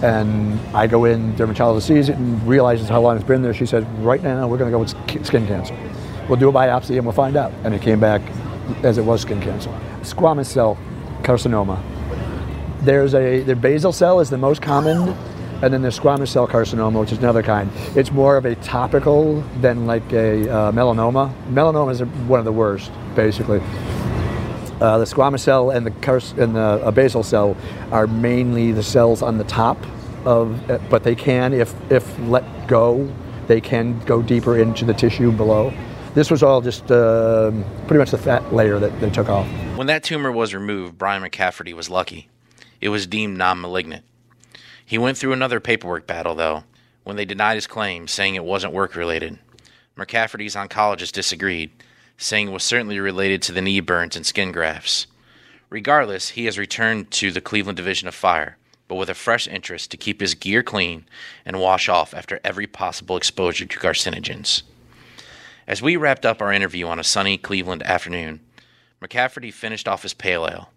And 0.01 0.59
I 0.73 0.87
go 0.87 1.05
in, 1.05 1.35
dermatologist 1.35 1.87
sees 1.87 2.09
it 2.09 2.15
and 2.15 2.47
realizes 2.47 2.87
how 2.87 3.01
long 3.01 3.17
it's 3.17 3.25
been 3.25 3.41
there. 3.41 3.53
She 3.53 3.65
says, 3.65 3.83
right 3.99 4.21
now 4.23 4.47
we're 4.47 4.57
going 4.57 4.71
to 4.71 4.77
go 4.77 4.79
with 4.79 5.25
skin 5.25 5.45
cancer. 5.45 5.77
We'll 6.29 6.39
do 6.39 6.49
a 6.49 6.53
biopsy 6.53 6.95
and 6.95 7.05
we'll 7.05 7.13
find 7.13 7.35
out. 7.35 7.51
And 7.63 7.73
it 7.73 7.81
came 7.81 7.99
back 7.99 8.21
as 8.83 8.97
it 8.97 9.03
was 9.03 9.21
skin 9.21 9.41
cancer. 9.41 9.69
Squamous 10.01 10.45
cell 10.45 10.77
carcinoma. 11.21 11.81
There's 12.81 13.13
a, 13.13 13.41
the 13.41 13.55
basal 13.55 13.91
cell 13.91 14.21
is 14.21 14.29
the 14.29 14.37
most 14.37 14.61
common, 14.61 15.09
and 15.61 15.73
then 15.73 15.81
there's 15.81 15.99
squamous 15.99 16.29
cell 16.29 16.47
carcinoma, 16.47 16.97
which 16.99 17.11
is 17.11 17.17
another 17.17 17.43
kind. 17.43 17.69
It's 17.95 18.11
more 18.11 18.37
of 18.37 18.45
a 18.45 18.55
topical 18.55 19.41
than 19.59 19.85
like 19.85 20.13
a 20.13 20.49
uh, 20.49 20.71
melanoma. 20.71 21.33
Melanoma 21.49 21.91
is 21.91 22.03
one 22.27 22.39
of 22.39 22.45
the 22.45 22.53
worst, 22.53 22.91
basically. 23.15 23.61
Uh, 24.79 24.97
the 24.97 25.05
squamous 25.05 25.41
cell 25.41 25.71
and 25.71 25.85
the 25.85 26.33
and 26.37 26.55
the 26.55 26.59
uh, 26.59 26.91
basal 26.91 27.23
cell 27.23 27.57
are 27.91 28.07
mainly 28.07 28.71
the 28.71 28.83
cells 28.83 29.21
on 29.21 29.37
the 29.37 29.43
top 29.43 29.77
of, 30.25 30.69
uh, 30.69 30.77
but 30.89 31.03
they 31.03 31.15
can, 31.15 31.53
if 31.53 31.73
if 31.91 32.17
let 32.19 32.67
go, 32.67 33.11
they 33.47 33.59
can 33.59 33.99
go 34.05 34.21
deeper 34.21 34.57
into 34.57 34.85
the 34.85 34.93
tissue 34.93 35.31
below. 35.31 35.73
This 36.13 36.31
was 36.31 36.43
all 36.43 36.61
just 36.61 36.91
um 36.91 37.65
pretty 37.87 37.99
much 37.99 38.11
the 38.11 38.17
fat 38.17 38.53
layer 38.53 38.79
that 38.79 38.99
they 39.01 39.09
took 39.09 39.29
off. 39.29 39.47
When 39.75 39.87
that 39.87 40.03
tumor 40.03 40.31
was 40.31 40.53
removed, 40.53 40.97
Brian 40.97 41.23
McCafferty 41.23 41.73
was 41.73 41.89
lucky. 41.89 42.29
It 42.81 42.89
was 42.89 43.07
deemed 43.07 43.37
non 43.37 43.61
malignant. 43.61 44.05
He 44.85 44.97
went 44.97 45.17
through 45.17 45.33
another 45.33 45.59
paperwork 45.59 46.07
battle, 46.07 46.33
though, 46.33 46.63
when 47.03 47.15
they 47.15 47.25
denied 47.25 47.55
his 47.55 47.67
claim, 47.67 48.07
saying 48.07 48.35
it 48.35 48.43
wasn't 48.43 48.73
work 48.73 48.95
related. 48.95 49.37
McCafferty's 49.97 50.55
oncologist 50.55 51.11
disagreed, 51.11 51.71
saying 52.19 52.51
was 52.51 52.63
certainly 52.63 52.99
related 52.99 53.41
to 53.41 53.53
the 53.53 53.61
knee 53.61 53.79
burns 53.79 54.15
and 54.15 54.25
skin 54.25 54.51
grafts. 54.51 55.07
Regardless, 55.69 56.29
he 56.29 56.45
has 56.45 56.59
returned 56.59 57.09
to 57.11 57.31
the 57.31 57.39
Cleveland 57.39 57.77
Division 57.77 58.09
of 58.09 58.13
Fire, 58.13 58.57
but 58.89 58.95
with 58.95 59.09
a 59.09 59.13
fresh 59.13 59.47
interest 59.47 59.89
to 59.89 59.97
keep 59.97 60.19
his 60.19 60.35
gear 60.35 60.61
clean 60.61 61.05
and 61.45 61.61
wash 61.61 61.87
off 61.87 62.13
after 62.13 62.41
every 62.43 62.67
possible 62.67 63.15
exposure 63.15 63.65
to 63.65 63.79
carcinogens. 63.79 64.63
As 65.65 65.81
we 65.81 65.95
wrapped 65.95 66.25
up 66.25 66.41
our 66.41 66.51
interview 66.51 66.87
on 66.87 66.99
a 66.99 67.05
sunny 67.05 67.37
Cleveland 67.37 67.83
afternoon, 67.83 68.41
McCafferty 69.01 69.53
finished 69.53 69.87
off 69.87 70.03
his 70.03 70.13
pale 70.13 70.45
ale. 70.45 70.71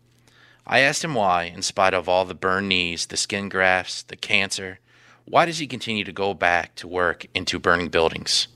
I 0.64 0.78
asked 0.78 1.02
him 1.02 1.16
why, 1.16 1.44
in 1.44 1.62
spite 1.62 1.92
of 1.92 2.08
all 2.08 2.24
the 2.24 2.34
burned 2.34 2.68
knees, 2.68 3.06
the 3.06 3.16
skin 3.16 3.48
grafts, 3.48 4.04
the 4.04 4.16
cancer, 4.16 4.78
why 5.24 5.46
does 5.46 5.58
he 5.58 5.66
continue 5.66 6.04
to 6.04 6.12
go 6.12 6.34
back 6.34 6.76
to 6.76 6.86
work 6.86 7.26
into 7.34 7.58
burning 7.58 7.88
buildings? 7.88 8.46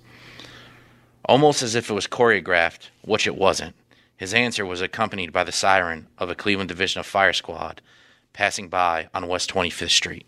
Almost 1.29 1.61
as 1.65 1.75
if 1.75 1.91
it 1.91 1.93
was 1.93 2.07
choreographed, 2.07 2.91
which 3.03 3.27
it 3.27 3.37
wasn't, 3.37 3.75
his 4.17 4.33
answer 4.33 4.65
was 4.65 4.81
accompanied 4.81 5.33
by 5.33 5.43
the 5.43 5.51
siren 5.51 6.07
of 6.19 6.31
a 6.31 6.37
Cleveland 6.37 6.69
Division 6.69 7.01
of 7.01 7.07
Fire 7.07 7.33
Squad 7.33 7.81
passing 8.33 8.69
by 8.69 9.09
on 9.13 9.27
West 9.27 9.53
25th 9.53 9.91
Street. 9.91 10.25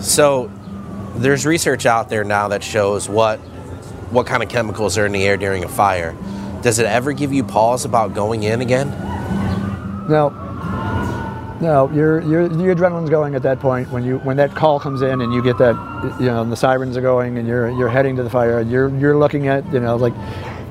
So, 0.00 0.50
there's 1.16 1.46
research 1.46 1.86
out 1.86 2.10
there 2.10 2.22
now 2.22 2.48
that 2.48 2.62
shows 2.62 3.08
what 3.08 3.38
what 4.10 4.26
kind 4.26 4.42
of 4.42 4.50
chemicals 4.50 4.98
are 4.98 5.06
in 5.06 5.12
the 5.12 5.24
air 5.24 5.38
during 5.38 5.64
a 5.64 5.68
fire. 5.68 6.14
Does 6.60 6.78
it 6.78 6.84
ever 6.84 7.12
give 7.12 7.32
you 7.32 7.44
pause 7.44 7.86
about 7.86 8.14
going 8.14 8.42
in 8.42 8.60
again? 8.60 8.90
No, 10.06 10.28
no, 11.62 11.88
your 11.92 12.20
your 12.22 12.42
your 12.60 12.74
adrenaline's 12.74 13.08
going 13.08 13.36
at 13.36 13.42
that 13.44 13.60
point 13.60 13.88
when 13.92 14.02
you 14.02 14.18
when 14.18 14.36
that 14.36 14.52
call 14.52 14.80
comes 14.80 15.00
in 15.00 15.20
and 15.20 15.32
you 15.32 15.40
get 15.40 15.58
that 15.58 15.76
you 16.18 16.26
know 16.26 16.44
the 16.44 16.56
sirens 16.56 16.96
are 16.96 17.00
going 17.00 17.38
and 17.38 17.46
you're 17.46 17.70
you're 17.70 17.88
heading 17.88 18.16
to 18.16 18.24
the 18.24 18.30
fire 18.30 18.58
and 18.58 18.68
you're 18.68 18.88
you're 18.98 19.16
looking 19.16 19.46
at 19.46 19.64
you 19.72 19.78
know 19.78 19.94
like 19.94 20.12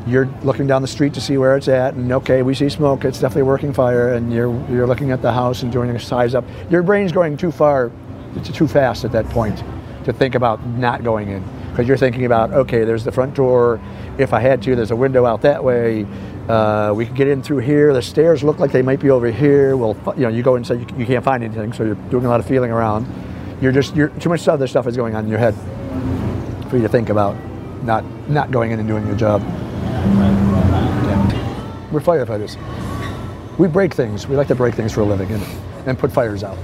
you're 0.06 0.26
looking 0.44 0.68
down 0.68 0.82
the 0.82 0.88
street 0.90 1.14
to 1.14 1.22
see 1.22 1.38
where 1.38 1.56
it's 1.56 1.70
at 1.70 1.94
and 1.94 2.12
okay 2.12 2.42
we 2.42 2.54
see 2.54 2.68
smoke 2.68 3.06
it's 3.06 3.22
definitely 3.22 3.44
a 3.44 3.46
working 3.46 3.72
fire 3.72 4.14
and 4.14 4.34
you're 4.34 4.52
you're 4.70 4.86
looking 4.86 5.12
at 5.12 5.22
the 5.22 5.32
house 5.32 5.64
and 5.64 5.72
doing 5.72 5.90
a 5.92 6.00
size 6.00 6.36
up. 6.36 6.44
Your 6.70 6.84
brain's 6.84 7.14
going 7.14 7.38
too 7.38 7.52
far 7.52 7.90
it's 8.36 8.50
too 8.50 8.68
fast 8.68 9.06
at 9.06 9.14
that 9.14 9.26
point 9.30 9.64
to 10.04 10.12
think 10.12 10.36
about 10.36 10.66
not 10.68 11.06
going 11.06 11.30
in 11.30 11.61
because 11.72 11.88
you're 11.88 11.98
thinking 11.98 12.26
about 12.26 12.52
okay, 12.52 12.84
there's 12.84 13.04
the 13.04 13.12
front 13.12 13.34
door. 13.34 13.80
If 14.18 14.34
I 14.34 14.40
had 14.40 14.62
to, 14.64 14.76
there's 14.76 14.92
a 14.92 14.96
window 14.96 15.26
out 15.26 15.42
that 15.42 15.64
way. 15.64 16.06
Uh, 16.48 16.94
we 16.94 17.06
can 17.06 17.16
get 17.16 17.28
in 17.28 17.42
through 17.42 17.60
here. 17.60 17.94
The 17.94 18.02
stairs 18.02 18.44
look 18.44 18.60
like 18.60 18.72
they 18.72 18.82
might 18.82 19.00
be 19.00 19.10
over 19.10 19.32
here. 19.32 19.78
Well, 19.78 19.96
you 20.18 20.24
know, 20.24 20.30
you 20.30 20.44
go 20.44 20.56
inside, 20.56 20.80
you, 20.92 20.98
you 21.00 21.06
can't 21.06 21.24
find 21.24 21.44
anything, 21.44 21.72
so 21.74 21.84
you're 21.84 21.96
doing 21.96 22.26
a 22.26 22.30
lot 22.30 22.40
of 22.40 22.46
feeling 22.46 22.72
around. 22.72 23.08
You're 23.62 23.72
just 23.72 23.96
you're 23.96 24.10
too 24.10 24.30
much 24.30 24.48
other 24.48 24.68
stuff 24.68 24.88
is 24.88 24.98
going 24.98 25.16
on 25.16 25.24
in 25.24 25.30
your 25.30 25.40
head 25.40 25.56
for 26.70 26.78
you 26.78 26.84
to 26.84 26.90
think 26.90 27.10
about 27.10 27.36
not 27.84 28.04
not 28.30 28.52
going 28.52 28.72
in 28.72 28.80
and 28.80 28.88
doing 28.88 29.08
your 29.08 29.16
job. 29.16 29.42
We're 31.92 32.00
firefighters. 32.00 32.58
We 33.58 33.68
break 33.68 33.94
things. 33.94 34.28
We 34.28 34.36
like 34.36 34.48
to 34.48 34.56
break 34.56 34.76
things 34.76 34.94
for 34.94 35.02
a 35.02 35.06
living 35.06 35.30
and, 35.30 35.44
and 35.86 36.00
put 36.00 36.12
fires 36.12 36.44
out. 36.44 36.58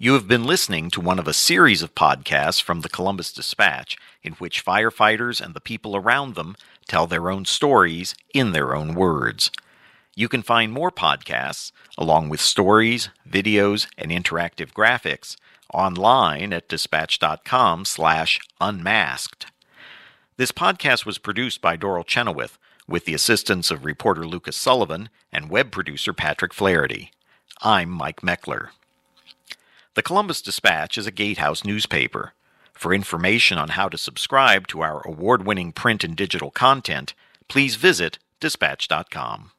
You 0.00 0.12
have 0.12 0.28
been 0.28 0.44
listening 0.44 0.92
to 0.92 1.00
one 1.00 1.18
of 1.18 1.26
a 1.26 1.32
series 1.32 1.82
of 1.82 1.96
podcasts 1.96 2.62
from 2.62 2.82
the 2.82 2.88
Columbus 2.88 3.32
Dispatch 3.32 3.96
in 4.22 4.34
which 4.34 4.64
firefighters 4.64 5.40
and 5.40 5.54
the 5.54 5.60
people 5.60 5.96
around 5.96 6.36
them 6.36 6.54
tell 6.86 7.08
their 7.08 7.28
own 7.28 7.44
stories 7.46 8.14
in 8.32 8.52
their 8.52 8.76
own 8.76 8.94
words. 8.94 9.50
You 10.14 10.28
can 10.28 10.42
find 10.42 10.70
more 10.70 10.92
podcasts, 10.92 11.72
along 11.96 12.28
with 12.28 12.40
stories, 12.40 13.08
videos, 13.28 13.88
and 13.98 14.12
interactive 14.12 14.72
graphics, 14.72 15.34
online 15.74 16.52
at 16.52 16.68
dispatch.com 16.68 17.84
slash 17.84 18.38
unmasked. 18.60 19.46
This 20.36 20.52
podcast 20.52 21.06
was 21.06 21.18
produced 21.18 21.60
by 21.60 21.76
Doral 21.76 22.06
Chenoweth 22.06 22.56
with 22.86 23.04
the 23.04 23.14
assistance 23.14 23.72
of 23.72 23.84
reporter 23.84 24.24
Lucas 24.24 24.54
Sullivan 24.54 25.08
and 25.32 25.50
web 25.50 25.72
producer 25.72 26.12
Patrick 26.12 26.54
Flaherty. 26.54 27.10
I'm 27.62 27.90
Mike 27.90 28.20
Meckler. 28.20 28.68
The 29.98 30.02
Columbus 30.04 30.40
Dispatch 30.42 30.96
is 30.96 31.08
a 31.08 31.10
gatehouse 31.10 31.64
newspaper. 31.64 32.32
For 32.72 32.94
information 32.94 33.58
on 33.58 33.70
how 33.70 33.88
to 33.88 33.98
subscribe 33.98 34.68
to 34.68 34.80
our 34.80 35.04
award 35.04 35.44
winning 35.44 35.72
print 35.72 36.04
and 36.04 36.14
digital 36.14 36.52
content, 36.52 37.14
please 37.48 37.74
visit 37.74 38.20
dispatch.com. 38.38 39.50